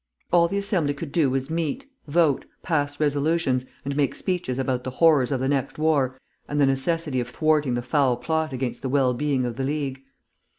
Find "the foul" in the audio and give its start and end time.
7.75-8.17